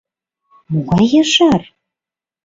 [0.71, 1.61] Могай яжар?